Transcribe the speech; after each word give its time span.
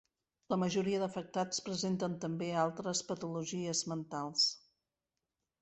La 0.53 0.57
majoria 0.61 1.01
d'afectats 1.03 1.59
presenten 1.67 2.17
també 2.25 2.49
altres 2.63 3.05
patologies 3.13 3.85
mentals. 3.93 4.51